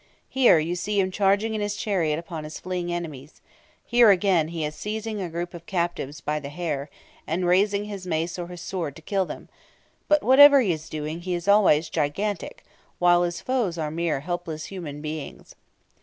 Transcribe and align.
Here 0.29 0.57
you 0.57 0.75
see 0.75 0.99
him 0.99 1.11
charging 1.11 1.53
in 1.53 1.61
his 1.61 1.75
chariot 1.75 2.17
upon 2.17 2.43
his 2.43 2.59
fleeing 2.59 2.91
enemies; 2.91 3.39
here, 3.85 4.09
again, 4.09 4.47
he 4.47 4.65
is 4.65 4.73
seizing 4.73 5.21
a 5.21 5.29
group 5.29 5.53
of 5.53 5.67
captives 5.67 6.21
by 6.21 6.39
the 6.39 6.49
hair, 6.49 6.89
and 7.27 7.45
raising 7.45 7.85
his 7.85 8.07
mace 8.07 8.39
or 8.39 8.47
his 8.47 8.61
sword 8.61 8.95
to 8.95 9.03
kill 9.03 9.27
them; 9.27 9.47
but 10.07 10.23
whatever 10.23 10.59
he 10.61 10.71
is 10.71 10.89
doing, 10.89 11.19
he 11.21 11.35
is 11.35 11.47
always 11.47 11.87
gigantic, 11.87 12.63
while 12.97 13.21
his 13.21 13.41
foes 13.41 13.77
are 13.77 13.91
mere 13.91 14.21
helpless 14.21 14.65
human 14.65 15.01
beings. 15.03 15.53